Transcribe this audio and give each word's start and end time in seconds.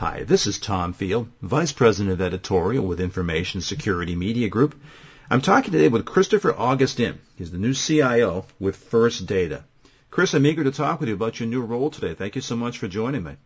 Hi, 0.00 0.22
this 0.22 0.46
is 0.46 0.58
Tom 0.58 0.94
Field, 0.94 1.28
Vice 1.42 1.72
President 1.72 2.14
of 2.14 2.22
Editorial 2.22 2.86
with 2.86 3.02
Information 3.02 3.60
Security 3.60 4.14
Media 4.16 4.48
Group. 4.48 4.74
I'm 5.28 5.42
talking 5.42 5.72
today 5.72 5.88
with 5.88 6.06
Christopher 6.06 6.54
Augustin. 6.56 7.18
He's 7.36 7.50
the 7.50 7.58
new 7.58 7.74
CIO 7.74 8.46
with 8.58 8.76
First 8.76 9.26
Data. 9.26 9.64
Chris, 10.10 10.32
I'm 10.32 10.46
eager 10.46 10.64
to 10.64 10.70
talk 10.70 11.00
with 11.00 11.10
you 11.10 11.14
about 11.14 11.38
your 11.38 11.50
new 11.50 11.60
role 11.60 11.90
today. 11.90 12.14
Thank 12.14 12.34
you 12.34 12.40
so 12.40 12.56
much 12.56 12.78
for 12.78 12.88
joining 12.88 13.24
me. 13.24 13.36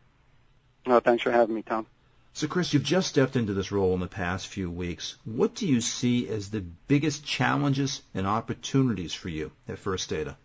Oh, 0.87 1.01
thanks 1.01 1.25
for 1.25 1.33
having 1.33 1.57
me, 1.57 1.63
Tom. 1.63 1.89
So, 2.35 2.47
Chris, 2.47 2.73
you've 2.73 2.85
just 2.85 3.09
stepped 3.09 3.35
into 3.35 3.53
this 3.53 3.73
role 3.73 3.93
in 3.95 3.99
the 3.99 4.07
past 4.07 4.47
few 4.47 4.71
weeks. 4.71 5.17
What 5.25 5.57
do 5.57 5.67
you 5.67 5.81
see 5.81 6.29
as 6.29 6.51
the 6.51 6.61
biggest 6.61 7.25
challenges 7.25 8.01
and 8.15 8.29
opportunities 8.29 9.13
for 9.13 9.29
you 9.29 9.51
at 9.69 9.81
First 9.81 10.09
Data? 10.09 10.37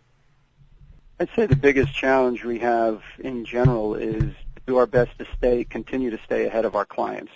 I'd 1.20 1.28
say 1.36 1.46
the 1.46 1.54
biggest 1.54 1.94
challenge 1.94 2.44
we 2.44 2.58
have 2.58 3.00
in 3.20 3.44
general 3.44 3.94
is 3.94 4.34
do 4.70 4.76
our 4.76 4.86
best 4.86 5.18
to 5.18 5.26
stay, 5.36 5.64
continue 5.64 6.10
to 6.10 6.18
stay 6.24 6.46
ahead 6.46 6.64
of 6.64 6.76
our 6.76 6.84
clients. 6.84 7.32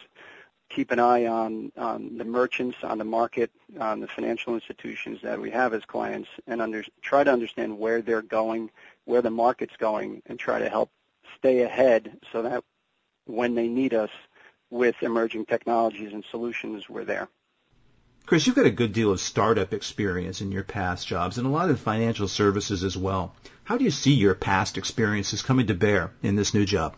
Keep 0.69 0.93
an 0.93 1.01
eye 1.01 1.27
on, 1.27 1.73
on 1.77 2.17
the 2.17 2.25
merchants, 2.25 2.77
on 2.85 2.97
the 2.99 3.05
market, 3.05 3.51
on 3.81 3.99
the 3.99 4.07
financial 4.07 4.55
institutions 4.55 5.19
that 5.23 5.41
we 5.41 5.51
have 5.51 5.75
as 5.75 5.85
clients, 5.85 6.29
and 6.47 6.63
under, 6.63 6.85
try 7.03 7.25
to 7.25 7.33
understand 7.33 7.77
where 7.77 8.03
they're 8.03 8.23
going, 8.23 8.71
where 9.05 9.21
the 9.21 9.31
market's 9.31 9.77
going, 9.77 10.23
and 10.27 10.39
try 10.39 10.61
to 10.61 10.69
help 10.69 10.91
stay 11.37 11.63
ahead 11.63 12.17
so 12.31 12.43
that 12.43 12.63
when 13.27 13.57
they 13.57 13.67
need 13.67 13.95
us 13.95 14.11
with 14.71 14.95
emerging 15.03 15.45
technologies 15.47 16.13
and 16.13 16.25
solutions, 16.31 16.89
we're 16.89 17.05
there. 17.05 17.29
Chris, 18.27 18.47
you've 18.47 18.57
got 18.57 18.65
a 18.65 18.71
good 18.71 18.93
deal 18.93 19.11
of 19.11 19.21
startup 19.21 19.75
experience 19.75 20.41
in 20.41 20.53
your 20.53 20.63
past 20.63 21.09
jobs 21.09 21.37
and 21.37 21.49
a 21.49 21.51
lot 21.51 21.69
of 21.69 21.81
financial 21.81 22.29
services 22.29 22.85
as 22.85 22.97
well. 22.97 23.35
How 23.65 23.77
do 23.77 23.83
you 23.83 23.91
see 23.91 24.15
your 24.15 24.37
past 24.37 24.79
experiences 24.79 25.43
coming 25.43 25.67
to 25.67 25.75
bear 25.75 26.13
in 26.23 26.37
this 26.37 26.55
new 26.55 26.65
job? 26.65 26.95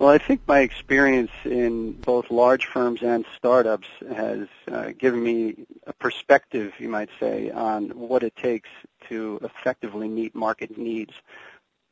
Well, 0.00 0.08
I 0.08 0.16
think 0.16 0.40
my 0.48 0.60
experience 0.60 1.30
in 1.44 1.92
both 1.92 2.30
large 2.30 2.64
firms 2.64 3.02
and 3.02 3.26
startups 3.36 3.86
has 4.10 4.48
uh, 4.72 4.92
given 4.98 5.22
me 5.22 5.66
a 5.86 5.92
perspective, 5.92 6.72
you 6.78 6.88
might 6.88 7.10
say, 7.20 7.50
on 7.50 7.90
what 7.90 8.22
it 8.22 8.34
takes 8.34 8.70
to 9.10 9.38
effectively 9.42 10.08
meet 10.08 10.34
market 10.34 10.78
needs. 10.78 11.12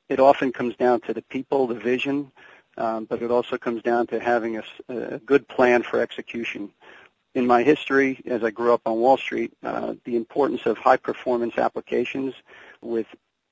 It 0.08 0.20
often 0.20 0.52
comes 0.52 0.74
down 0.76 1.02
to 1.02 1.12
the 1.12 1.20
people, 1.20 1.66
the 1.66 1.74
vision, 1.74 2.32
um, 2.78 3.04
but 3.04 3.20
it 3.20 3.30
also 3.30 3.58
comes 3.58 3.82
down 3.82 4.06
to 4.06 4.18
having 4.18 4.56
a, 4.56 4.62
a, 4.88 5.18
good 5.18 5.46
plan 5.46 5.82
for 5.82 6.00
execution. 6.00 6.70
In 7.34 7.46
my 7.46 7.62
history, 7.62 8.22
as 8.24 8.42
I 8.42 8.48
grew 8.48 8.72
up 8.72 8.80
on 8.86 9.00
Wall 9.00 9.18
Street, 9.18 9.52
uh, 9.62 9.92
the 10.06 10.16
importance 10.16 10.64
of 10.64 10.78
high 10.78 10.96
performance 10.96 11.58
applications 11.58 12.32
with 12.80 13.06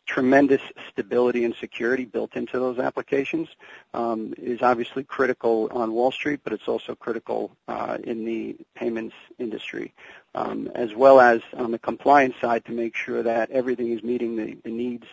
tremendous 0.07 0.63
stability 0.91 1.45
and 1.45 1.55
security 1.57 2.05
built 2.05 2.37
into 2.37 2.59
those 2.59 2.79
applications 2.79 3.49
um, 3.93 4.33
is 4.39 4.63
obviously 4.63 5.05
critical 5.05 5.69
on 5.73 5.93
Wall 5.93 6.13
Street, 6.13 6.41
but 6.45 6.53
it's 6.53 6.69
also 6.69 6.95
critical 6.95 7.51
uh, 7.69 7.99
in 8.05 8.25
the 8.25 8.57
payments 8.75 9.15
industry, 9.39 9.93
um, 10.35 10.71
as 10.75 10.95
well 10.95 11.21
as 11.21 11.41
on 11.55 11.73
the 11.73 11.79
compliance 11.79 12.35
side 12.41 12.65
to 12.65 12.73
make 12.73 12.95
sure 12.95 13.23
that 13.23 13.51
everything 13.51 13.93
is 13.93 14.03
meeting 14.03 14.37
the, 14.37 14.57
the 14.65 14.71
needs 14.71 15.07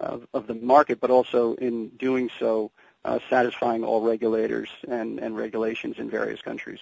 of, 0.00 0.26
of, 0.34 0.46
the 0.46 0.54
market, 0.54 1.00
but 1.00 1.10
also 1.10 1.54
in 1.54 1.88
doing 1.98 2.28
so, 2.38 2.70
uh, 3.04 3.18
satisfying 3.30 3.82
all 3.82 4.02
regulators 4.02 4.68
and, 4.88 5.18
and 5.18 5.36
regulations 5.36 5.96
in 5.98 6.10
various 6.10 6.42
countries. 6.42 6.80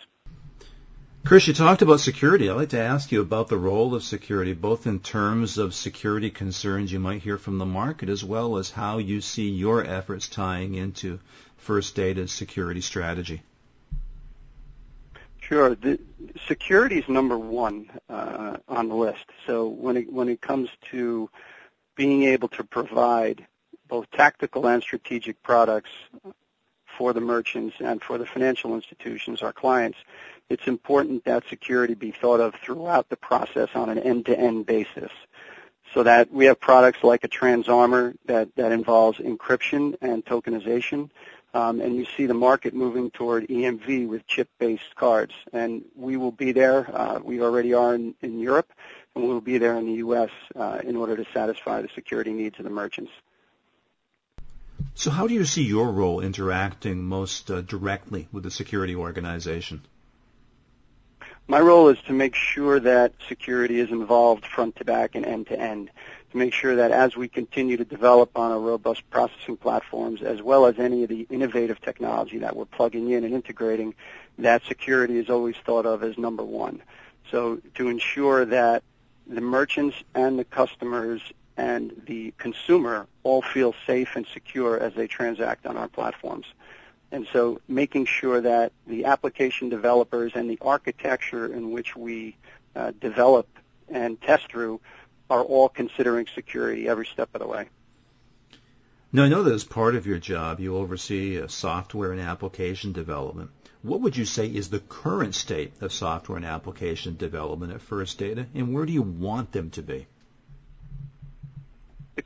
Chris, 1.24 1.46
you 1.46 1.54
talked 1.54 1.82
about 1.82 2.00
security. 2.00 2.50
I'd 2.50 2.56
like 2.56 2.70
to 2.70 2.80
ask 2.80 3.12
you 3.12 3.20
about 3.20 3.46
the 3.46 3.56
role 3.56 3.94
of 3.94 4.02
security, 4.02 4.54
both 4.54 4.88
in 4.88 4.98
terms 4.98 5.56
of 5.56 5.72
security 5.72 6.30
concerns 6.30 6.92
you 6.92 6.98
might 6.98 7.22
hear 7.22 7.38
from 7.38 7.58
the 7.58 7.64
market, 7.64 8.08
as 8.08 8.24
well 8.24 8.56
as 8.56 8.72
how 8.72 8.98
you 8.98 9.20
see 9.20 9.48
your 9.48 9.84
efforts 9.84 10.26
tying 10.26 10.74
into 10.74 11.20
First 11.56 11.94
Data's 11.94 12.32
security 12.32 12.80
strategy. 12.80 13.40
Sure. 15.40 15.76
The 15.76 16.00
security 16.48 16.98
is 16.98 17.08
number 17.08 17.38
one 17.38 17.88
uh, 18.08 18.56
on 18.68 18.88
the 18.88 18.96
list. 18.96 19.24
So 19.46 19.68
when 19.68 19.96
it 19.96 20.12
when 20.12 20.28
it 20.28 20.40
comes 20.40 20.70
to 20.90 21.30
being 21.94 22.24
able 22.24 22.48
to 22.48 22.64
provide 22.64 23.46
both 23.86 24.10
tactical 24.10 24.66
and 24.66 24.82
strategic 24.82 25.40
products 25.42 25.90
for 26.96 27.12
the 27.12 27.20
merchants 27.20 27.76
and 27.80 28.02
for 28.02 28.18
the 28.18 28.26
financial 28.26 28.74
institutions, 28.74 29.42
our 29.42 29.52
clients, 29.52 29.98
it's 30.48 30.66
important 30.66 31.24
that 31.24 31.44
security 31.48 31.94
be 31.94 32.10
thought 32.10 32.40
of 32.40 32.54
throughout 32.62 33.08
the 33.08 33.16
process 33.16 33.70
on 33.74 33.88
an 33.88 33.98
end-to-end 33.98 34.66
basis. 34.66 35.10
So 35.94 36.02
that 36.02 36.30
we 36.30 36.46
have 36.46 36.58
products 36.58 37.02
like 37.02 37.24
a 37.24 37.28
TransArmor 37.28 38.16
that, 38.26 38.54
that 38.56 38.72
involves 38.72 39.18
encryption 39.18 39.96
and 40.00 40.24
tokenization. 40.24 41.10
Um, 41.54 41.82
and 41.82 41.94
you 41.94 42.06
see 42.16 42.24
the 42.24 42.34
market 42.34 42.72
moving 42.72 43.10
toward 43.10 43.46
EMV 43.48 44.08
with 44.08 44.26
chip-based 44.26 44.94
cards. 44.96 45.34
And 45.52 45.84
we 45.94 46.16
will 46.16 46.32
be 46.32 46.52
there. 46.52 46.88
Uh, 46.94 47.20
we 47.22 47.42
already 47.42 47.74
are 47.74 47.94
in, 47.94 48.14
in, 48.22 48.38
Europe, 48.38 48.72
and 49.14 49.24
we 49.24 49.30
will 49.30 49.42
be 49.42 49.58
there 49.58 49.76
in 49.76 49.84
the 49.84 49.94
U.S. 49.94 50.30
Uh, 50.56 50.78
in 50.82 50.96
order 50.96 51.14
to 51.14 51.26
satisfy 51.34 51.82
the 51.82 51.90
security 51.94 52.32
needs 52.32 52.58
of 52.58 52.64
the 52.64 52.70
merchants. 52.70 53.12
So 54.94 55.10
how 55.10 55.26
do 55.26 55.34
you 55.34 55.44
see 55.44 55.62
your 55.62 55.90
role 55.90 56.20
interacting 56.20 57.02
most 57.02 57.50
uh, 57.50 57.62
directly 57.62 58.28
with 58.30 58.44
the 58.44 58.50
security 58.50 58.94
organization? 58.94 59.82
My 61.48 61.60
role 61.60 61.88
is 61.88 61.98
to 62.06 62.12
make 62.12 62.34
sure 62.34 62.78
that 62.78 63.12
security 63.28 63.80
is 63.80 63.90
involved 63.90 64.46
front 64.46 64.76
to 64.76 64.84
back 64.84 65.14
and 65.14 65.26
end 65.26 65.48
to 65.48 65.58
end, 65.58 65.90
to 66.30 66.36
make 66.36 66.52
sure 66.52 66.76
that 66.76 66.92
as 66.92 67.16
we 67.16 67.26
continue 67.26 67.76
to 67.76 67.84
develop 67.84 68.36
on 68.36 68.52
our 68.52 68.60
robust 68.60 69.08
processing 69.10 69.56
platforms, 69.56 70.22
as 70.22 70.40
well 70.40 70.66
as 70.66 70.78
any 70.78 71.02
of 71.02 71.08
the 71.08 71.26
innovative 71.30 71.80
technology 71.80 72.38
that 72.38 72.54
we're 72.54 72.64
plugging 72.64 73.10
in 73.10 73.24
and 73.24 73.34
integrating, 73.34 73.94
that 74.38 74.62
security 74.66 75.18
is 75.18 75.28
always 75.28 75.56
thought 75.56 75.84
of 75.84 76.02
as 76.02 76.16
number 76.16 76.44
one. 76.44 76.80
So 77.30 77.60
to 77.74 77.88
ensure 77.88 78.44
that 78.44 78.82
the 79.26 79.40
merchants 79.40 79.96
and 80.14 80.38
the 80.38 80.44
customers 80.44 81.22
and 81.56 82.02
the 82.06 82.32
consumer 82.38 83.06
all 83.22 83.42
feel 83.42 83.74
safe 83.86 84.16
and 84.16 84.26
secure 84.32 84.78
as 84.78 84.94
they 84.94 85.06
transact 85.06 85.66
on 85.66 85.76
our 85.76 85.88
platforms. 85.88 86.46
And 87.10 87.26
so 87.32 87.60
making 87.68 88.06
sure 88.06 88.40
that 88.40 88.72
the 88.86 89.04
application 89.04 89.68
developers 89.68 90.32
and 90.34 90.48
the 90.48 90.58
architecture 90.62 91.46
in 91.46 91.70
which 91.70 91.94
we 91.94 92.36
uh, 92.74 92.92
develop 93.00 93.46
and 93.88 94.20
test 94.22 94.50
through 94.50 94.80
are 95.28 95.42
all 95.42 95.68
considering 95.68 96.26
security 96.34 96.88
every 96.88 97.06
step 97.06 97.28
of 97.34 97.40
the 97.40 97.46
way. 97.46 97.68
Now, 99.12 99.24
I 99.24 99.28
know 99.28 99.42
that 99.42 99.52
as 99.52 99.64
part 99.64 99.94
of 99.94 100.06
your 100.06 100.18
job, 100.18 100.58
you 100.58 100.74
oversee 100.76 101.38
uh, 101.38 101.46
software 101.48 102.12
and 102.12 102.20
application 102.20 102.92
development. 102.92 103.50
What 103.82 104.00
would 104.00 104.16
you 104.16 104.24
say 104.24 104.46
is 104.46 104.70
the 104.70 104.78
current 104.78 105.34
state 105.34 105.74
of 105.82 105.92
software 105.92 106.36
and 106.36 106.46
application 106.46 107.16
development 107.16 107.72
at 107.72 107.82
First 107.82 108.18
Data, 108.18 108.46
and 108.54 108.72
where 108.72 108.86
do 108.86 108.92
you 108.92 109.02
want 109.02 109.52
them 109.52 109.68
to 109.70 109.82
be? 109.82 110.06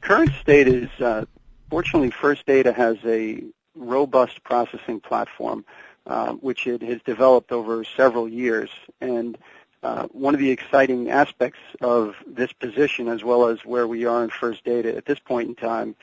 Current 0.07 0.31
state 0.41 0.69
is, 0.69 0.89
uh, 1.01 1.25
fortunately, 1.69 2.13
First 2.13 2.47
Data 2.47 2.73
has 2.73 2.97
a 3.05 3.43
robust 3.75 4.45
processing 4.45 5.01
platform, 5.01 5.65
uh, 6.07 6.35
which 6.35 6.69
it 6.69 6.81
has 6.83 7.01
developed 7.03 7.51
over 7.51 7.83
several 7.83 8.29
years. 8.29 8.71
And 9.01 9.37
uh, 9.83 10.07
one 10.13 10.33
of 10.33 10.39
the 10.39 10.51
exciting 10.51 11.11
aspects 11.11 11.59
of 11.81 12.15
this 12.25 12.53
position, 12.53 13.09
as 13.09 13.25
well 13.25 13.49
as 13.49 13.65
where 13.65 13.89
we 13.89 14.05
are 14.05 14.23
in 14.23 14.31
First 14.31 14.63
Data 14.63 14.97
at 14.97 15.07
this 15.07 15.19
point 15.19 15.49
in 15.49 15.55
time, 15.57 15.97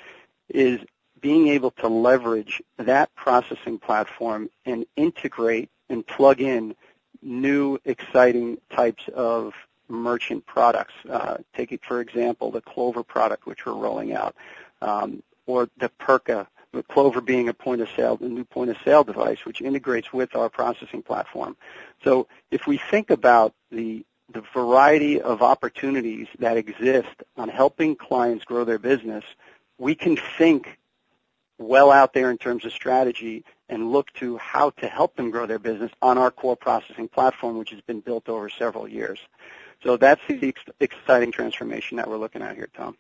is 0.50 0.82
being 1.22 1.48
able 1.48 1.72
to 1.72 1.88
leverage 1.88 2.62
that 2.76 3.16
processing 3.16 3.80
platform 3.80 4.50
and 4.66 4.86
integrate 4.98 5.70
and 5.88 6.06
plug 6.06 6.42
in 6.42 6.76
new 7.22 7.80
exciting 7.86 8.58
types 8.70 9.08
of 9.16 9.54
merchant 9.94 10.46
products. 10.46 10.94
Uh, 11.10 11.38
take 11.56 11.72
it, 11.72 11.82
for 11.84 12.02
example, 12.02 12.52
the 12.52 12.62
Clover 12.62 13.04
product, 13.04 13.46
which 13.46 13.66
we're 13.66 13.74
rolling 13.74 14.14
out, 14.14 14.36
um, 14.82 15.24
or 15.46 15.70
the 15.78 15.90
Perka 16.00 16.48
with 16.74 16.88
Clover 16.88 17.22
being 17.22 17.50
a 17.50 17.54
point 17.54 17.82
of 17.82 17.90
sale, 17.96 18.18
a 18.20 18.26
new 18.26 18.44
point 18.44 18.72
of 18.72 18.78
sale 18.84 19.04
device, 19.04 19.46
which 19.46 19.62
integrates 19.62 20.12
with 20.12 20.36
our 20.36 20.50
processing 20.50 21.04
platform. 21.04 21.56
So 22.04 22.28
if 22.52 22.68
we 22.68 22.78
think 22.78 23.10
about 23.10 23.54
the 23.72 24.06
the 24.34 24.44
variety 24.54 25.22
of 25.22 25.42
opportunities 25.44 26.28
that 26.40 26.58
exist 26.58 27.10
on 27.38 27.50
helping 27.50 27.96
clients 27.96 28.46
grow 28.46 28.64
their 28.64 28.80
business, 28.80 29.24
we 29.78 29.94
can 29.94 30.18
think 30.38 30.80
well 31.60 31.92
out 31.92 32.14
there 32.14 32.32
in 32.32 32.38
terms 32.38 32.66
of 32.66 32.72
strategy 32.72 33.44
and 33.70 33.92
look 33.92 34.12
to 34.14 34.38
how 34.38 34.72
to 34.72 34.88
help 34.88 35.16
them 35.16 35.30
grow 35.30 35.46
their 35.46 35.60
business 35.60 35.92
on 36.02 36.18
our 36.18 36.32
core 36.32 36.56
processing 36.56 37.08
platform, 37.08 37.58
which 37.58 37.70
has 37.70 37.82
been 37.82 38.00
built 38.00 38.28
over 38.28 38.50
several 38.50 38.88
years. 38.88 39.20
So 39.84 39.98
that's 39.98 40.22
the 40.28 40.48
ex- 40.48 40.62
exciting 40.80 41.32
transformation 41.32 41.98
that 41.98 42.10
we're 42.10 42.18
looking 42.18 42.42
at 42.42 42.56
here, 42.56 42.70
Tom. 42.76 42.98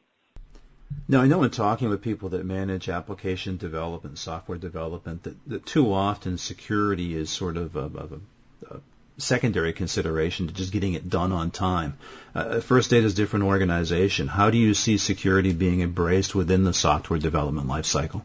Now, 1.07 1.21
I 1.21 1.27
know 1.27 1.43
in 1.43 1.49
talking 1.51 1.89
with 1.89 2.01
people 2.01 2.29
that 2.29 2.45
manage 2.45 2.87
application 2.87 3.57
development, 3.57 4.17
software 4.17 4.57
development, 4.57 5.23
that, 5.23 5.35
that 5.47 5.65
too 5.65 5.93
often 5.93 6.37
security 6.37 7.15
is 7.15 7.29
sort 7.29 7.57
of 7.57 7.75
a, 7.75 7.79
a, 7.85 8.75
a 8.75 8.79
secondary 9.17 9.73
consideration 9.73 10.47
to 10.47 10.53
just 10.53 10.71
getting 10.71 10.93
it 10.93 11.09
done 11.09 11.31
on 11.31 11.51
time. 11.51 11.97
Uh, 12.35 12.59
First 12.59 12.89
Data 12.89 13.05
is 13.05 13.13
a 13.13 13.15
different 13.15 13.45
organization. 13.45 14.27
How 14.27 14.49
do 14.49 14.57
you 14.57 14.73
see 14.73 14.97
security 14.97 15.53
being 15.53 15.81
embraced 15.81 16.35
within 16.35 16.63
the 16.63 16.73
software 16.73 17.19
development 17.19 17.67
lifecycle? 17.67 18.23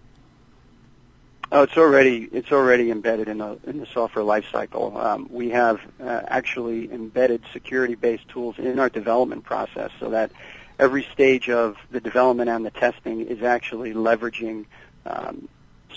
Oh, 1.50 1.62
it's 1.62 1.79
already 1.79 2.29
it's 2.31 2.53
already 2.53 2.91
embedded 2.91 3.27
in 3.27 3.39
the 3.39 3.59
in 3.67 3.79
the 3.79 3.87
software 3.87 4.25
lifecycle. 4.25 4.95
Um, 5.03 5.29
we 5.31 5.49
have 5.50 5.81
uh, 5.99 6.21
actually 6.27 6.93
embedded 6.93 7.43
security-based 7.55 8.29
tools 8.29 8.59
in 8.59 8.79
our 8.79 8.91
development 8.91 9.45
process, 9.45 9.91
so 9.99 10.11
that 10.11 10.31
every 10.79 11.05
stage 11.05 11.49
of 11.49 11.77
the 11.91 12.00
development 12.00 12.50
and 12.50 12.67
the 12.67 12.71
testing 12.71 13.23
is 13.23 13.43
actually 13.43 13.95
leveraging 13.95 14.67
um, 15.06 15.49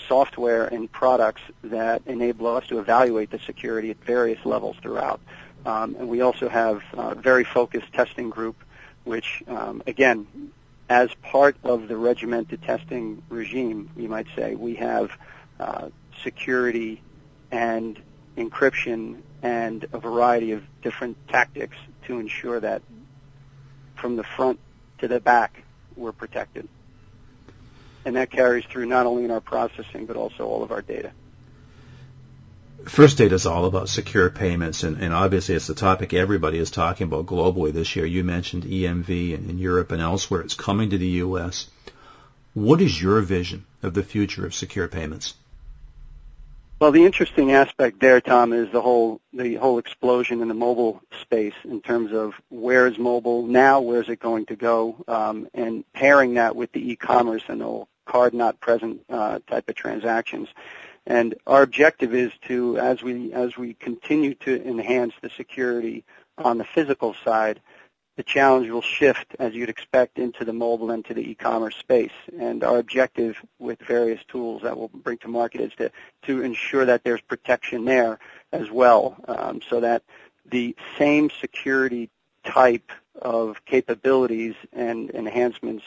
software 0.08 0.64
and 0.64 0.90
products 0.90 1.42
that 1.62 2.00
enable 2.06 2.46
us 2.46 2.66
to 2.68 2.78
evaluate 2.78 3.30
the 3.30 3.38
security 3.40 3.90
at 3.90 4.02
various 4.04 4.42
levels 4.46 4.76
throughout. 4.80 5.20
Um, 5.66 5.96
and 5.98 6.08
we 6.08 6.22
also 6.22 6.48
have 6.48 6.82
a 6.94 7.14
very 7.14 7.44
focused 7.44 7.92
testing 7.92 8.30
group, 8.30 8.56
which 9.04 9.42
um, 9.48 9.82
again, 9.86 10.50
as 10.88 11.12
part 11.22 11.56
of 11.62 11.88
the 11.88 11.96
regimented 11.96 12.62
testing 12.62 13.22
regime, 13.28 13.90
you 13.98 14.08
might 14.08 14.26
say, 14.34 14.54
we 14.54 14.74
have 14.76 15.10
uh, 15.62 15.88
security 16.24 17.00
and 17.50 18.00
encryption 18.36 19.20
and 19.42 19.86
a 19.92 19.98
variety 19.98 20.52
of 20.52 20.62
different 20.82 21.16
tactics 21.28 21.76
to 22.06 22.18
ensure 22.18 22.58
that 22.58 22.82
from 23.96 24.16
the 24.16 24.24
front 24.24 24.58
to 24.98 25.08
the 25.08 25.20
back 25.20 25.62
we're 25.96 26.12
protected. 26.12 26.68
And 28.04 28.16
that 28.16 28.30
carries 28.30 28.64
through 28.64 28.86
not 28.86 29.06
only 29.06 29.24
in 29.24 29.30
our 29.30 29.40
processing 29.40 30.06
but 30.06 30.16
also 30.16 30.46
all 30.46 30.62
of 30.62 30.72
our 30.72 30.82
data. 30.82 31.12
First 32.84 33.18
Data 33.18 33.36
is 33.36 33.46
all 33.46 33.66
about 33.66 33.88
secure 33.88 34.28
payments, 34.28 34.82
and, 34.82 35.00
and, 35.00 35.14
obviously 35.14 35.54
it's 35.54 35.68
the 35.68 35.74
topic 35.74 36.12
everybody 36.12 36.58
is 36.58 36.72
talking 36.72 37.06
about 37.06 37.26
globally 37.26 37.72
this 37.72 37.94
year. 37.94 38.04
You 38.04 38.24
mentioned 38.24 38.64
EMV 38.64 39.34
in, 39.34 39.50
in 39.50 39.58
Europe 39.58 39.92
and 39.92 40.02
elsewhere. 40.02 40.40
It's 40.40 40.54
coming 40.54 40.90
to 40.90 40.98
the 40.98 41.06
U.S. 41.06 41.68
What 42.54 42.80
is 42.80 43.00
your 43.00 43.20
vision 43.20 43.66
of 43.84 43.94
the 43.94 44.02
future 44.02 44.44
of 44.44 44.52
secure 44.52 44.88
payments? 44.88 45.34
Well, 46.82 46.90
the 46.90 47.06
interesting 47.06 47.52
aspect 47.52 48.00
there, 48.00 48.20
Tom, 48.20 48.52
is 48.52 48.68
the 48.72 48.82
whole 48.82 49.20
the 49.32 49.54
whole 49.54 49.78
explosion 49.78 50.42
in 50.42 50.48
the 50.48 50.54
mobile 50.54 51.00
space 51.20 51.54
in 51.62 51.80
terms 51.80 52.12
of 52.12 52.34
where 52.48 52.88
is 52.88 52.98
mobile 52.98 53.46
now, 53.46 53.80
where 53.80 54.02
is 54.02 54.08
it 54.08 54.18
going 54.18 54.46
to 54.46 54.56
go, 54.56 54.96
um, 55.06 55.46
and 55.54 55.84
pairing 55.92 56.34
that 56.34 56.56
with 56.56 56.72
the 56.72 56.90
e-commerce 56.90 57.44
and 57.46 57.60
the 57.60 57.84
card 58.04 58.34
not 58.34 58.58
present 58.58 59.00
uh, 59.08 59.38
type 59.46 59.68
of 59.68 59.76
transactions. 59.76 60.48
And 61.06 61.36
our 61.46 61.62
objective 61.62 62.16
is 62.16 62.32
to, 62.48 62.76
as 62.78 63.00
we 63.00 63.32
as 63.32 63.56
we 63.56 63.74
continue 63.74 64.34
to 64.46 64.68
enhance 64.68 65.14
the 65.22 65.30
security 65.30 66.02
on 66.36 66.58
the 66.58 66.64
physical 66.64 67.14
side, 67.24 67.60
the 68.16 68.22
challenge 68.22 68.68
will 68.68 68.82
shift, 68.82 69.34
as 69.38 69.54
you'd 69.54 69.70
expect, 69.70 70.18
into 70.18 70.44
the 70.44 70.52
mobile 70.52 70.90
and 70.90 71.04
to 71.06 71.14
the 71.14 71.30
e-commerce 71.30 71.76
space. 71.76 72.12
And 72.38 72.62
our 72.62 72.78
objective 72.78 73.36
with 73.58 73.78
various 73.80 74.20
tools 74.28 74.62
that 74.62 74.76
we'll 74.76 74.88
bring 74.88 75.18
to 75.18 75.28
market 75.28 75.62
is 75.62 75.72
to, 75.78 75.90
to 76.22 76.42
ensure 76.42 76.84
that 76.84 77.04
there's 77.04 77.22
protection 77.22 77.84
there 77.84 78.18
as 78.52 78.70
well, 78.70 79.16
um, 79.28 79.60
so 79.68 79.80
that 79.80 80.02
the 80.44 80.76
same 80.98 81.30
security 81.40 82.10
type 82.44 82.92
of 83.20 83.64
capabilities 83.64 84.54
and 84.72 85.10
enhancements 85.10 85.84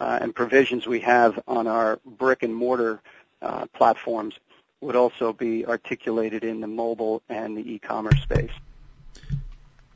uh, 0.00 0.18
and 0.20 0.34
provisions 0.34 0.86
we 0.86 1.00
have 1.00 1.40
on 1.46 1.66
our 1.66 2.00
brick 2.04 2.42
and 2.42 2.54
mortar 2.54 3.00
uh, 3.40 3.66
platforms 3.72 4.34
would 4.80 4.96
also 4.96 5.32
be 5.32 5.64
articulated 5.64 6.44
in 6.44 6.60
the 6.60 6.66
mobile 6.66 7.22
and 7.28 7.56
the 7.56 7.72
e-commerce 7.72 8.20
space. 8.20 8.50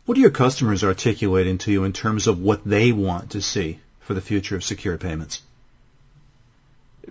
What 0.07 0.17
are 0.17 0.21
your 0.21 0.31
customers 0.31 0.85
articulating 0.85 1.59
to 1.59 1.73
you 1.73 1.83
in 1.83 1.93
terms 1.93 2.29
of 2.29 2.41
what 2.41 2.65
they 2.65 2.93
want 2.93 3.33
to 3.33 3.43
see 3.43 3.81
for 3.99 4.15
the 4.15 4.21
future 4.21 4.55
of 4.55 4.63
secure 4.63 4.97
payments? 4.97 5.43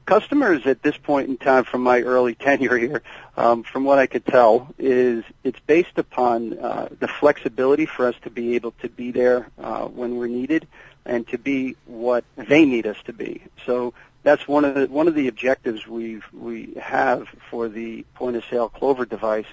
Customers 0.06 0.66
at 0.66 0.82
this 0.82 0.96
point 0.96 1.28
in 1.28 1.36
time, 1.36 1.66
from 1.66 1.82
my 1.82 2.02
early 2.02 2.36
tenure 2.40 2.78
here, 2.78 3.02
um, 3.36 3.64
from 3.64 3.84
what 3.84 4.00
I 4.00 4.08
could 4.08 4.26
tell, 4.26 4.74
is 4.80 5.26
it's 5.44 5.60
based 5.68 5.98
upon 5.98 6.58
uh, 6.58 6.88
the 6.98 7.10
flexibility 7.10 7.86
for 7.86 8.08
us 8.08 8.16
to 8.24 8.30
be 8.30 8.56
able 8.56 8.72
to 8.82 8.88
be 8.88 9.12
there 9.12 9.50
uh, 9.62 9.88
when 9.88 10.16
we're 10.16 10.28
needed 10.28 10.66
and 11.06 11.28
to 11.28 11.38
be 11.38 11.76
what 11.86 12.24
they 12.38 12.64
need 12.64 12.88
us 12.88 12.98
to 13.08 13.14
be. 13.14 13.42
So 13.66 13.94
that's 14.24 14.48
one 14.48 14.64
of 14.64 14.74
the 14.74 14.88
one 14.88 15.10
of 15.10 15.16
the 15.16 15.28
objectives 15.28 15.86
we 15.86 16.22
we 16.34 16.76
have 16.82 17.28
for 17.52 17.68
the 17.68 18.06
point 18.16 18.38
of 18.38 18.44
sale 18.50 18.70
Clover 18.70 19.06
device 19.06 19.46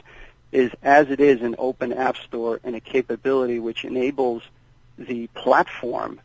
is 0.53 0.71
as 0.83 1.11
it 1.11 1.19
is 1.19 1.41
an 1.41 1.57
open 1.59 1.93
app 1.93 2.17
store 2.19 2.61
and 2.63 2.77
a 2.77 2.81
capability 2.81 3.59
which 3.59 3.85
enables 3.85 4.43
the 4.99 5.27
platform 5.29 6.21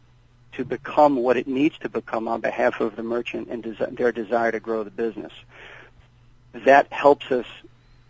to 0.51 0.65
become 0.65 1.15
what 1.15 1.38
it 1.38 1.47
needs 1.47 1.77
to 1.79 1.89
become 1.89 2.27
on 2.27 2.41
behalf 2.41 2.81
of 2.81 2.95
the 2.95 3.03
merchant 3.03 3.47
and 3.50 3.63
their 3.95 4.12
desire 4.12 4.51
to 4.51 4.59
grow 4.59 4.83
the 4.83 4.91
business. 4.91 5.31
That 6.53 6.91
helps 6.91 7.31
us 7.31 7.45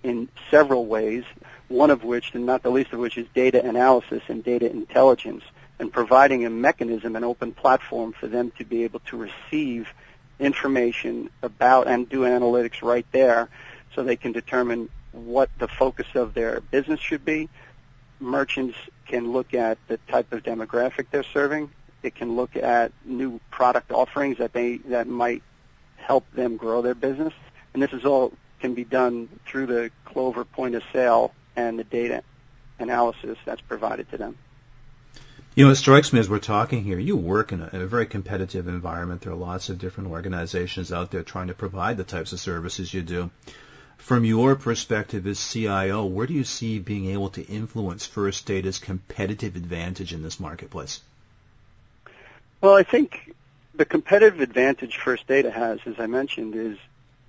in 0.02 0.30
several 0.50 0.86
ways, 0.86 1.24
one 1.68 1.92
of 1.92 2.04
which, 2.04 2.34
and 2.34 2.46
not 2.46 2.64
the 2.64 2.72
least 2.72 2.94
of 2.94 3.00
which, 3.00 3.18
is 3.18 3.28
data 3.34 3.64
analysis 3.64 4.24
and 4.28 4.44
data 4.44 4.70
intelligence 4.70 5.44
and 5.80 5.92
providing 5.92 6.46
a 6.46 6.50
mechanism, 6.50 7.16
an 7.16 7.24
open 7.24 7.52
platform 7.52 8.14
for 8.14 8.28
them 8.28 8.52
to 8.58 8.66
be 8.66 8.84
able 8.84 9.02
to 9.02 9.18
receive 9.18 9.90
information 10.40 11.30
about 11.42 11.88
and 11.88 12.10
do 12.10 12.22
analytics 12.22 12.82
right 12.82 13.06
there 13.12 13.50
so 13.94 14.04
they 14.04 14.16
can 14.16 14.32
determine 14.32 14.90
what 15.26 15.50
the 15.60 15.68
focus 15.68 16.08
of 16.16 16.34
their 16.34 16.62
business 16.62 17.00
should 17.00 17.26
be. 17.26 17.50
Merchants 18.20 18.78
can 19.06 19.32
look 19.32 19.54
at 19.54 19.78
the 19.88 19.98
type 20.08 20.32
of 20.34 20.44
demographic 20.44 21.08
they're 21.12 21.24
serving. 21.24 21.70
It 22.04 22.16
can 22.16 22.36
look 22.36 22.56
at 22.56 22.92
new 23.06 23.40
product 23.52 23.92
offerings 23.92 24.38
that 24.38 24.54
they 24.54 24.78
that 24.78 25.08
might 25.08 25.44
help 25.98 26.30
them 26.32 26.58
grow 26.58 26.82
their 26.82 26.96
business. 26.96 27.34
And 27.74 27.82
this 27.82 27.92
is 27.92 28.06
all 28.06 28.34
can 28.60 28.74
be 28.74 28.84
done 28.84 29.30
through 29.46 29.68
the 29.68 29.92
Clover 30.06 30.46
point 30.46 30.76
of 30.76 30.84
sale 30.92 31.34
and 31.56 31.78
the 31.78 31.84
data 31.84 32.24
analysis 32.80 33.38
that's 33.46 33.62
provided 33.62 34.10
to 34.12 34.18
them. 34.18 34.38
You 35.56 35.66
know, 35.66 35.72
it 35.72 35.76
strikes 35.76 36.14
me 36.14 36.20
as 36.20 36.30
we're 36.30 36.38
talking 36.38 36.84
here, 36.84 37.00
you 37.00 37.18
work 37.18 37.52
in 37.52 37.62
a, 37.62 37.70
in 37.74 37.82
a, 37.82 37.88
very 37.88 38.06
competitive 38.06 38.68
environment. 38.68 39.22
There 39.22 39.34
are 39.34 39.36
lots 39.36 39.70
of 39.70 39.80
different 39.80 40.12
organizations 40.12 40.94
out 40.94 41.10
there 41.10 41.24
trying 41.24 41.48
to 41.48 41.56
provide 41.56 41.98
the 41.98 42.04
types 42.04 42.32
of 42.32 42.40
services 42.40 42.94
you 42.94 43.02
do. 43.02 43.32
From 43.98 44.24
your 44.24 44.56
perspective 44.56 45.28
as 45.28 45.52
CIO, 45.52 46.06
where 46.06 46.28
do 46.28 46.34
you 46.34 46.44
see 46.44 46.80
being 46.80 47.08
able 47.08 47.30
to 47.32 47.44
influence 47.44 48.06
First 48.06 48.46
Data's 48.46 48.80
competitive 48.80 49.56
advantage 49.56 50.14
in 50.14 50.24
this 50.24 50.40
marketplace? 50.40 51.02
Well, 52.62 52.74
I 52.74 52.84
think 52.84 53.34
the 53.76 53.86
competitive 53.86 54.40
advantage 54.40 54.98
First 54.98 55.28
Data 55.28 55.52
has, 55.52 55.80
as 55.86 55.96
I 56.00 56.08
mentioned, 56.08 56.56
is 56.56 56.78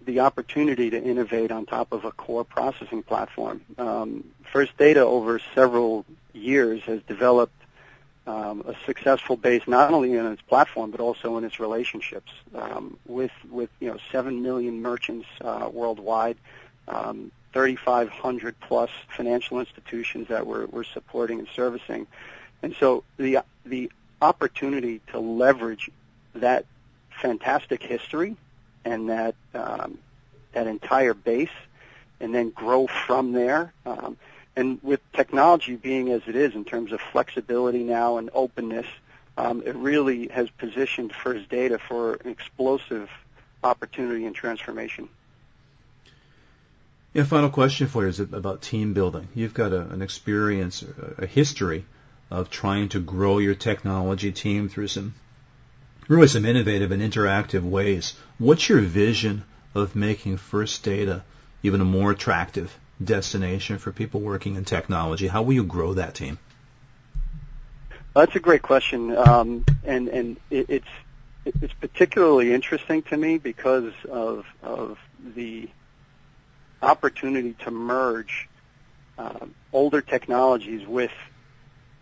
the 0.05 0.21
opportunity 0.21 0.91
to 0.91 1.03
innovate 1.03 1.51
on 1.51 1.67
top 1.67 1.93
of 1.93 2.05
a 2.05 2.13
core 2.13 2.45
processing 2.45 3.03
platform. 3.03 3.61
Um, 3.77 4.25
First 4.45 4.77
Data 4.79 5.01
over 5.01 5.41
several 5.55 6.07
years 6.33 6.83
has 6.85 7.03
developed 7.03 7.53
um, 8.27 8.63
a 8.67 8.75
successful 8.87 9.37
base 9.37 9.63
not 9.67 9.93
only 9.93 10.13
in 10.13 10.27
its 10.27 10.43
platform 10.43 10.91
but 10.91 11.01
also 11.01 11.39
in 11.39 11.45
its 11.45 11.59
relationships 11.59 12.31
um, 12.55 12.99
with 13.07 13.33
with 13.51 13.71
you 13.81 13.89
know 13.89 13.99
seven 14.13 14.43
million 14.43 14.83
merchants 14.83 15.27
uh, 15.41 15.69
worldwide, 15.73 16.37
um, 16.89 17.31
3,500 17.53 18.59
plus 18.61 18.91
financial 19.17 19.61
institutions 19.61 20.29
that 20.29 20.47
we're, 20.47 20.67
we're 20.67 20.85
supporting 20.85 21.39
and 21.39 21.49
servicing, 21.55 22.07
and 22.63 22.75
so 22.79 23.05
the 23.17 23.39
the 23.65 23.91
opportunity 24.21 25.01
to 25.13 25.19
leverage 25.19 25.91
that 26.35 26.65
fantastic 27.21 27.83
history 27.83 28.37
and 28.85 29.09
that 29.09 29.35
um, 29.55 29.99
that 30.53 30.67
entire 30.67 31.15
base, 31.15 31.51
and 32.21 32.35
then 32.35 32.51
grow 32.51 32.87
from 32.87 33.33
there. 33.33 33.73
Um, 33.87 34.17
and 34.57 34.83
with 34.83 35.01
technology 35.13 35.77
being 35.77 36.11
as 36.11 36.23
it 36.27 36.35
is 36.35 36.55
in 36.55 36.65
terms 36.65 36.93
of 36.93 37.01
flexibility 37.01 37.85
now 37.85 38.19
and 38.19 38.29
openness, 38.35 38.87
um, 39.37 39.63
it 39.65 39.77
really 39.77 40.27
has 40.29 40.51
positioned 40.51 41.13
First 41.15 41.49
Data 41.49 41.79
for 41.79 42.15
an 42.15 42.29
explosive 42.29 43.09
opportunity 43.63 44.27
and 44.27 44.35
transformation. 44.35 45.09
Yeah, 47.15 47.25
final 47.25 47.51
question 47.51 47.87
for 47.87 48.03
you 48.03 48.09
is 48.09 48.21
about 48.21 48.63
team 48.63 48.93
building. 48.93 49.29
You've 49.35 49.55
got 49.55 49.73
a, 49.73 49.81
an 49.81 50.03
experience, 50.03 50.85
a 51.17 51.27
history 51.27 51.87
of 52.31 52.51
trying 52.51 52.91
to 52.91 53.01
grow 53.01 53.39
your 53.39 53.55
technology 53.55 54.33
team 54.33 54.69
through 54.69 54.89
some 54.89 55.15
really 56.07 56.29
some 56.29 56.45
innovative 56.45 56.93
and 56.93 57.03
interactive 57.03 57.63
ways. 57.63 58.15
What's 58.39 58.69
your 58.69 58.81
vision 58.81 59.45
of 59.75 59.97
making 59.97 60.37
First 60.37 60.83
Data 60.83 61.23
even 61.63 61.81
a 61.81 61.85
more 61.85 62.11
attractive 62.11 62.77
destination 63.03 63.79
for 63.79 63.93
people 63.93 64.21
working 64.21 64.57
in 64.57 64.65
technology? 64.65 65.27
How 65.27 65.43
will 65.43 65.55
you 65.55 65.65
grow 65.65 65.95
that 65.95 66.15
team? 66.15 66.39
That's 68.15 68.35
a 68.35 68.41
great 68.41 68.63
question, 68.63 69.17
um, 69.17 69.65
and 69.85 70.09
and 70.09 70.37
it, 70.51 70.67
it's 70.69 70.89
it's 71.45 71.75
particularly 71.75 72.53
interesting 72.53 73.03
to 73.03 73.17
me 73.17 73.39
because 73.39 73.93
of 74.11 74.45
of 74.63 74.99
the 75.37 75.69
opportunity 76.83 77.55
to 77.65 77.71
merge 77.71 78.49
uh, 79.19 79.47
older 79.73 80.01
technologies 80.01 80.87
with 80.87 81.13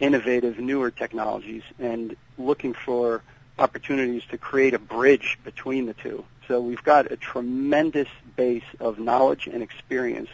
innovative, 0.01 0.59
newer 0.59 0.91
technologies, 0.91 1.63
and 1.79 2.17
looking 2.39 2.75
for 2.75 3.23
opportunities 3.59 4.23
to 4.31 4.37
create 4.37 4.75
a 4.75 4.79
bridge 4.79 5.39
between 5.45 5.87
the 5.87 5.95
two. 5.95 6.25
So 6.47 6.61
we've 6.61 6.83
got 6.83 7.11
a 7.11 7.17
tremendous 7.17 8.09
base 8.37 8.65
of 8.79 8.99
knowledge 8.99 9.47
and 9.47 9.63
experience 9.63 10.29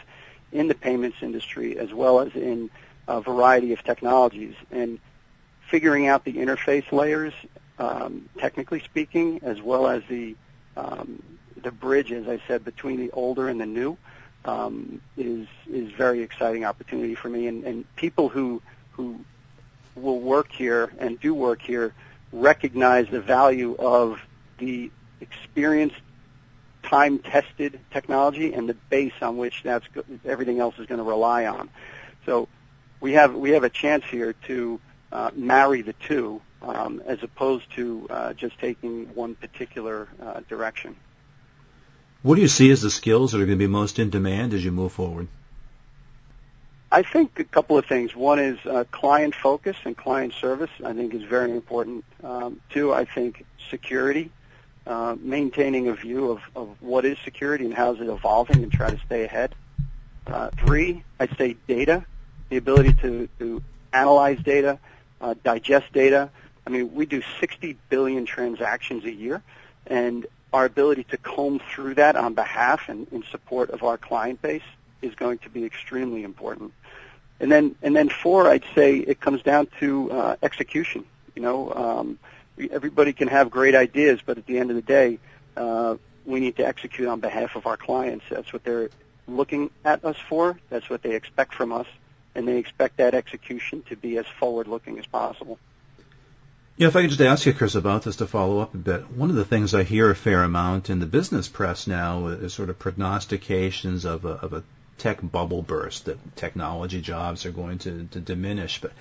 in 0.51 0.67
the 0.67 0.75
payments 0.75 1.17
industry 1.21 1.77
as 1.77 1.93
well 1.93 2.19
as 2.19 2.35
in 2.35 2.69
a 3.07 3.21
variety 3.21 3.73
of 3.73 3.83
technologies. 3.83 4.55
And 4.71 4.99
figuring 5.69 6.07
out 6.07 6.25
the 6.25 6.33
interface 6.33 6.91
layers, 6.91 7.33
um, 7.79 8.29
technically 8.37 8.81
speaking, 8.81 9.39
as 9.43 9.61
well 9.61 9.87
as 9.87 10.03
the 10.09 10.35
um, 10.75 11.21
the 11.61 11.71
bridge, 11.71 12.11
as 12.11 12.27
I 12.27 12.41
said, 12.47 12.65
between 12.65 12.97
the 12.97 13.11
older 13.11 13.47
and 13.47 13.61
the 13.61 13.65
new, 13.65 13.97
um, 14.45 15.01
is 15.17 15.47
is 15.69 15.91
very 15.91 16.21
exciting 16.21 16.65
opportunity 16.65 17.15
for 17.15 17.29
me. 17.29 17.47
And, 17.47 17.63
and 17.63 17.95
people 17.95 18.29
who 18.29 18.61
who 18.91 19.19
will 19.95 20.19
work 20.19 20.51
here 20.51 20.91
and 20.99 21.19
do 21.19 21.33
work 21.33 21.61
here 21.61 21.93
recognize 22.31 23.07
the 23.09 23.21
value 23.21 23.75
of 23.77 24.19
the 24.57 24.91
experienced, 25.21 26.01
time-tested 26.83 27.79
technology 27.91 28.53
and 28.53 28.67
the 28.67 28.73
base 28.89 29.13
on 29.21 29.37
which 29.37 29.61
that's 29.63 29.85
everything 30.25 30.59
else 30.59 30.75
is 30.79 30.85
going 30.85 30.97
to 30.97 31.03
rely 31.03 31.45
on. 31.45 31.69
So 32.25 32.47
we 32.99 33.13
have 33.13 33.35
we 33.35 33.51
have 33.51 33.63
a 33.63 33.69
chance 33.69 34.03
here 34.05 34.33
to 34.47 34.79
uh, 35.11 35.31
marry 35.35 35.81
the 35.81 35.93
two 35.93 36.41
um, 36.61 37.01
as 37.05 37.21
opposed 37.21 37.71
to 37.75 38.07
uh, 38.09 38.33
just 38.33 38.57
taking 38.59 39.05
one 39.13 39.35
particular 39.35 40.07
uh, 40.21 40.41
direction. 40.49 40.95
What 42.23 42.35
do 42.35 42.41
you 42.41 42.47
see 42.47 42.71
as 42.71 42.81
the 42.81 42.89
skills 42.89 43.33
that 43.33 43.41
are 43.41 43.45
going 43.45 43.59
to 43.59 43.63
be 43.63 43.67
most 43.67 43.99
in 43.99 44.09
demand 44.09 44.53
as 44.53 44.63
you 44.63 44.71
move 44.71 44.93
forward? 44.93 45.27
I 46.89 47.01
think 47.01 47.37
a 47.37 47.43
couple 47.43 47.77
of 47.77 47.85
things. 47.85 48.15
One 48.15 48.39
is 48.39 48.57
uh, 48.65 48.85
client 48.91 49.35
focus 49.35 49.75
and 49.83 49.97
client 49.97 50.33
service. 50.33 50.69
I 50.85 50.93
think 50.93 51.13
is 51.13 51.23
very 51.23 51.51
important. 51.51 52.05
Um, 52.23 52.61
two, 52.69 52.93
I 52.93 53.03
think 53.03 53.45
security, 53.69 54.31
uh, 54.87 55.17
maintaining 55.19 55.89
a 55.89 55.95
view 55.95 56.31
of, 56.31 56.41
of 56.55 56.77
what 56.81 57.03
is 57.03 57.17
security 57.25 57.65
and 57.65 57.73
how 57.73 57.93
is 57.93 57.99
it 57.99 58.07
evolving, 58.07 58.63
and 58.63 58.71
try 58.71 58.89
to 58.89 58.99
stay 59.05 59.25
ahead. 59.25 59.53
Uh, 60.25 60.49
three, 60.51 61.03
I'd 61.19 61.35
say 61.37 61.57
data, 61.67 62.05
the 62.49 62.55
ability 62.55 62.93
to, 63.01 63.27
to 63.39 63.61
analyze 63.91 64.39
data, 64.39 64.79
uh, 65.19 65.33
digest 65.43 65.91
data. 65.91 66.29
I 66.65 66.69
mean, 66.69 66.93
we 66.93 67.05
do 67.05 67.21
60 67.41 67.77
billion 67.89 68.25
transactions 68.25 69.03
a 69.03 69.11
year, 69.11 69.43
and 69.87 70.25
our 70.53 70.65
ability 70.65 71.03
to 71.05 71.17
comb 71.17 71.59
through 71.73 71.95
that 71.95 72.15
on 72.15 72.35
behalf 72.35 72.87
and 72.87 73.07
in 73.11 73.23
support 73.31 73.71
of 73.71 73.83
our 73.83 73.97
client 73.97 74.41
base 74.41 74.61
is 75.01 75.15
going 75.15 75.39
to 75.39 75.49
be 75.49 75.65
extremely 75.65 76.23
important. 76.23 76.71
And 77.39 77.51
then, 77.51 77.75
and 77.81 77.95
then 77.95 78.07
four, 78.09 78.47
I'd 78.47 78.63
say 78.75 78.97
it 78.97 79.19
comes 79.19 79.41
down 79.41 79.67
to 79.79 80.11
uh, 80.11 80.35
execution. 80.43 81.03
You 81.35 81.41
know, 81.41 81.73
um, 81.73 82.19
everybody 82.71 83.11
can 83.11 83.27
have 83.27 83.49
great 83.49 83.75
ideas, 83.75 84.19
but 84.23 84.37
at 84.37 84.45
the 84.45 84.59
end 84.59 84.69
of 84.69 84.75
the 84.75 84.83
day, 84.83 85.19
uh, 85.57 85.97
we 86.25 86.39
need 86.39 86.55
to 86.57 86.65
execute 86.65 87.07
on 87.07 87.19
behalf 87.19 87.55
of 87.55 87.65
our 87.65 87.75
clients. 87.75 88.25
That's 88.29 88.53
what 88.53 88.63
they're 88.63 88.89
looking 89.27 89.71
at 89.83 90.05
us 90.05 90.17
for. 90.29 90.59
That's 90.69 90.89
what 90.89 91.01
they 91.01 91.15
expect 91.15 91.55
from 91.55 91.73
us, 91.73 91.87
and 92.35 92.47
they 92.47 92.57
expect 92.57 92.97
that 92.97 93.13
execution 93.13 93.83
to 93.89 93.95
be 93.95 94.17
as 94.17 94.25
forward-looking 94.39 94.99
as 94.99 95.05
possible. 95.07 95.59
Yeah, 96.75 96.87
if 96.87 96.95
I 96.95 97.01
could 97.01 97.11
just 97.11 97.21
ask 97.21 97.45
you, 97.45 97.53
Chris, 97.53 97.75
about 97.75 98.01
this 98.01 98.15
to 98.15 98.25
follow 98.25 98.57
up 98.59 98.73
a 98.73 98.77
bit. 98.77 99.11
One 99.11 99.29
of 99.29 99.35
the 99.35 99.45
things 99.45 99.75
I 99.75 99.83
hear 99.83 100.09
a 100.09 100.15
fair 100.15 100.43
amount 100.43 100.89
in 100.89 100.99
the 100.99 101.05
business 101.05 101.47
press 101.47 101.85
now 101.85 102.27
is 102.27 102.51
sort 102.51 102.71
of 102.71 102.79
prognostications 102.79 104.05
of 104.05 104.25
a, 104.25 104.29
of 104.29 104.53
a 104.53 104.63
tech 104.97 105.19
bubble 105.21 105.61
burst 105.61 106.05
that 106.05 106.35
technology 106.35 106.99
jobs 106.99 107.45
are 107.45 107.51
going 107.51 107.77
to, 107.79 108.07
to 108.09 108.19
diminish. 108.19 108.81
But 108.81 108.91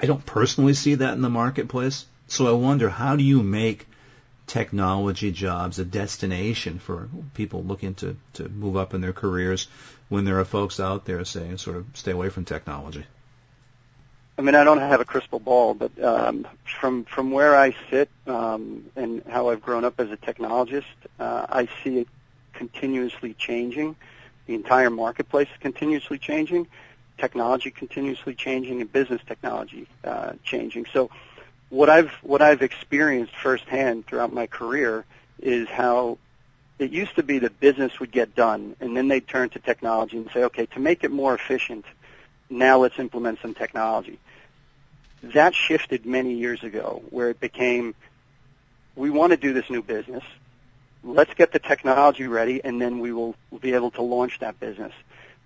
I 0.00 0.06
don't 0.06 0.24
personally 0.24 0.72
see 0.72 0.94
that 0.94 1.14
in 1.14 1.20
the 1.20 1.28
marketplace. 1.28 2.06
So 2.28 2.48
I 2.48 2.52
wonder 2.52 2.88
how 2.88 3.16
do 3.16 3.22
you 3.22 3.42
make 3.42 3.86
technology 4.46 5.30
jobs 5.30 5.78
a 5.78 5.84
destination 5.84 6.78
for 6.78 7.10
people 7.34 7.62
looking 7.62 7.92
to, 7.96 8.16
to 8.34 8.48
move 8.48 8.78
up 8.78 8.94
in 8.94 9.02
their 9.02 9.12
careers 9.12 9.68
when 10.08 10.24
there 10.24 10.40
are 10.40 10.46
folks 10.46 10.80
out 10.80 11.04
there 11.04 11.26
saying 11.26 11.58
sort 11.58 11.76
of 11.76 11.84
stay 11.92 12.12
away 12.12 12.30
from 12.30 12.46
technology? 12.46 13.04
I 14.38 14.40
mean, 14.40 14.54
I 14.54 14.62
don't 14.62 14.78
have 14.78 15.00
a 15.00 15.04
crystal 15.04 15.40
ball, 15.40 15.74
but 15.74 15.90
um, 16.02 16.46
from 16.80 17.04
from 17.04 17.32
where 17.32 17.56
I 17.56 17.74
sit 17.90 18.08
um, 18.28 18.84
and 18.94 19.20
how 19.28 19.48
I've 19.48 19.60
grown 19.60 19.84
up 19.84 19.98
as 19.98 20.12
a 20.12 20.16
technologist, 20.16 20.84
uh, 21.18 21.46
I 21.48 21.68
see 21.82 21.98
it 21.98 22.08
continuously 22.52 23.34
changing. 23.34 23.96
The 24.46 24.54
entire 24.54 24.90
marketplace 24.90 25.48
is 25.48 25.58
continuously 25.60 26.18
changing, 26.18 26.68
technology 27.18 27.72
continuously 27.72 28.32
changing, 28.36 28.80
and 28.80 28.90
business 28.92 29.20
technology 29.26 29.88
uh, 30.04 30.34
changing. 30.44 30.86
So, 30.92 31.10
what 31.70 31.90
I've 31.90 32.12
what 32.22 32.40
I've 32.40 32.62
experienced 32.62 33.34
firsthand 33.34 34.06
throughout 34.06 34.32
my 34.32 34.46
career 34.46 35.04
is 35.42 35.68
how 35.68 36.16
it 36.78 36.92
used 36.92 37.16
to 37.16 37.24
be 37.24 37.40
that 37.40 37.58
business 37.58 37.98
would 37.98 38.12
get 38.12 38.36
done, 38.36 38.76
and 38.78 38.96
then 38.96 39.08
they'd 39.08 39.26
turn 39.26 39.48
to 39.50 39.58
technology 39.58 40.16
and 40.16 40.30
say, 40.32 40.44
okay, 40.44 40.66
to 40.66 40.78
make 40.78 41.02
it 41.02 41.10
more 41.10 41.34
efficient, 41.34 41.84
now 42.48 42.78
let's 42.78 43.00
implement 43.00 43.40
some 43.42 43.52
technology. 43.52 44.16
That 45.22 45.54
shifted 45.54 46.06
many 46.06 46.34
years 46.34 46.62
ago, 46.62 47.02
where 47.10 47.30
it 47.30 47.40
became, 47.40 47.94
we 48.94 49.10
want 49.10 49.32
to 49.32 49.36
do 49.36 49.52
this 49.52 49.68
new 49.68 49.82
business 49.82 50.24
let's 51.04 51.32
get 51.34 51.52
the 51.52 51.58
technology 51.58 52.26
ready 52.26 52.62
and 52.64 52.80
then 52.80 52.98
we 52.98 53.12
will 53.12 53.34
be 53.60 53.74
able 53.74 53.90
to 53.92 54.02
launch 54.02 54.38
that 54.40 54.58
business. 54.60 54.92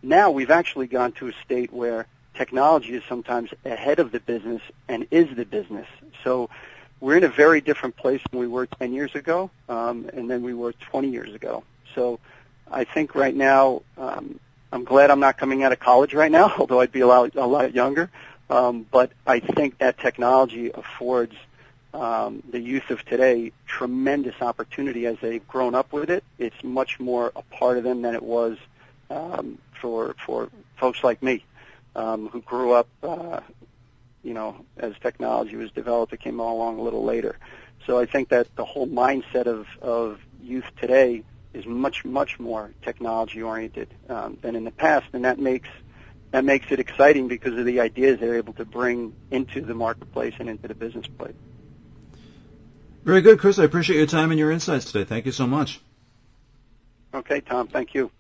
Now 0.03 0.31
we've 0.31 0.51
actually 0.51 0.87
gone 0.87 1.13
to 1.13 1.29
a 1.29 1.33
state 1.45 1.73
where 1.73 2.07
technology 2.35 2.95
is 2.95 3.03
sometimes 3.09 3.51
ahead 3.65 3.99
of 3.99 4.11
the 4.11 4.21
business 4.21 4.63
and 4.89 5.07
is 5.11 5.35
the 5.37 5.45
business. 5.45 5.87
So 6.25 6.49
we're 7.01 7.17
in 7.17 7.25
a 7.25 7.29
very 7.29 7.61
different 7.61 7.97
place 7.97 8.21
than 8.31 8.41
we 8.41 8.47
were 8.47 8.67
10 8.67 8.93
years 8.93 9.15
ago 9.15 9.51
um, 9.69 10.11
and 10.13 10.31
then 10.31 10.43
we 10.43 10.55
were 10.55 10.73
20 10.73 11.09
years 11.09 11.35
ago. 11.35 11.63
So 11.95 12.19
I 12.71 12.85
think 12.85 13.15
right 13.15 13.35
now, 13.35 13.83
um, 13.99 14.41
I'm 14.73 14.85
glad 14.85 15.11
I'm 15.11 15.21
not 15.21 15.37
coming 15.37 15.63
out 15.63 15.73
of 15.73 15.81
college 15.81 16.15
right 16.15 16.33
now, 16.33 16.55
although 16.59 16.81
I'd 16.81 16.93
be 16.93 17.01
a 17.01 17.07
lot, 17.07 17.37
a 17.37 17.47
lot 17.47 17.75
younger. 17.75 18.11
Um, 18.51 18.87
but 18.91 19.13
I 19.27 19.41
think 19.41 19.79
that 19.79 19.99
technology 19.99 20.71
affords– 20.73 21.35
um, 21.95 22.43
the 22.51 22.61
youth 22.61 22.91
of 22.91 23.05
today 23.05 23.53
tremendous 23.67 24.41
opportunity 24.41 25.07
as 25.07 25.17
they've 25.21 25.47
grown 25.47 25.75
up 25.75 25.93
with 25.93 26.11
it. 26.11 26.25
It's 26.39 26.63
much 26.63 26.99
more 26.99 27.33
a 27.37 27.43
part 27.43 27.79
of 27.79 27.85
them 27.85 28.03
than 28.03 28.15
it 28.15 28.23
was 28.23 28.57
um, 29.11 29.59
for 29.81 30.15
for 30.25 30.49
folks 30.77 31.05
like 31.05 31.23
me 31.23 31.45
um, 31.95 32.29
who 32.29 32.41
grew 32.41 32.73
up, 32.73 32.89
uh, 33.03 33.41
you 34.23 34.33
know, 34.33 34.65
as 34.79 34.95
technology 35.03 35.57
was 35.57 35.71
developed. 35.73 36.13
It 36.13 36.21
came 36.21 36.41
along 36.41 36.79
a 36.79 36.83
little 36.83 37.05
later. 37.05 37.37
So 37.87 37.99
I 37.99 38.07
think 38.07 38.29
that 38.31 38.55
the 38.57 38.65
whole 38.65 38.89
mindset 38.89 39.47
of 39.47 39.67
of 39.83 40.21
youth 40.43 40.65
today 40.81 41.25
is 41.53 41.67
much 41.67 42.05
much 42.05 42.41
more 42.41 42.73
technology 42.83 43.43
oriented 43.43 43.89
um, 44.09 44.39
than 44.41 44.57
in 44.57 44.65
the 44.65 44.71
past, 44.71 45.07
and 45.13 45.25
that 45.27 45.39
makes 45.39 45.69
that 46.33 46.45
makes 46.45 46.67
it 46.71 46.81
exciting 46.81 47.29
because 47.29 47.57
of 47.57 47.65
the 47.65 47.81
ideas 47.81 48.19
they're 48.19 48.37
able 48.37 48.55
to 48.55 48.65
bring 48.65 49.15
into 49.31 49.61
the 49.61 49.75
marketplace 49.75 50.35
and 50.39 50.49
into 50.49 50.67
the 50.67 50.75
business 50.75 51.07
place. 51.07 51.35
Very 53.05 53.21
good, 53.21 53.39
Chris. 53.39 53.59
I 53.59 53.65
appreciate 53.65 53.99
your 53.99 54.07
time 54.07 54.31
and 54.31 54.39
your 54.39 54.51
insights 54.51 54.87
today. 54.91 55.05
Thank 55.05 55.27
you 55.27 55.33
so 55.33 55.47
much. 55.47 55.81
Okay, 57.15 57.41
Tom. 57.41 57.69
Thank 57.69 57.95
you. 57.95 58.11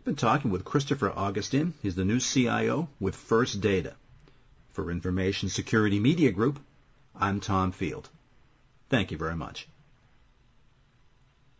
I've 0.00 0.04
been 0.04 0.16
talking 0.16 0.50
with 0.50 0.64
Christopher 0.64 1.10
Augustin. 1.10 1.74
He's 1.82 1.94
the 1.94 2.04
new 2.04 2.20
CIO 2.20 2.88
with 3.00 3.16
First 3.16 3.60
Data. 3.60 3.94
For 4.72 4.90
Information 4.90 5.48
Security 5.48 6.00
Media 6.00 6.32
Group, 6.32 6.58
I'm 7.14 7.40
Tom 7.40 7.72
Field. 7.72 8.08
Thank 8.88 9.10
you 9.10 9.18
very 9.18 9.36
much. 9.36 9.68